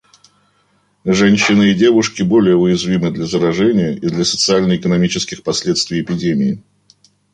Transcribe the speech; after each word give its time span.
Женщины 1.05 1.69
и 1.69 1.73
девушки 1.75 2.23
более 2.23 2.55
уязвимы 2.55 3.11
для 3.11 3.27
заражения 3.27 3.91
и 3.91 4.07
для 4.09 4.25
социально-экономических 4.25 5.43
последствий 5.43 6.01
эпидемии. 6.01 6.63